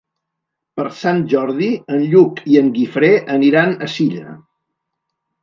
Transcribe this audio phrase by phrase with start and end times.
[0.79, 1.67] Per Sant Jordi
[1.97, 4.35] en Lluc i en Guifré aniran a Silla.